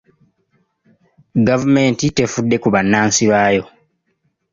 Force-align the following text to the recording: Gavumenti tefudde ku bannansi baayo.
Gavumenti 1.47 2.05
tefudde 2.17 2.55
ku 2.63 2.67
bannansi 2.73 3.23
baayo. 3.31 3.63